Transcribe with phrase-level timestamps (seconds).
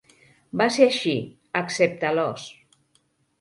[0.61, 1.13] Va ser així...
[1.61, 2.49] excepte l'os.